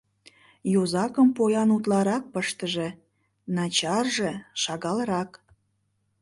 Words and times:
Йозакым 0.73 1.29
поян 1.37 1.69
утларак 1.75 2.23
пыштыже, 2.33 2.87
начарже— 3.55 4.31
шагалрак. 4.61 5.31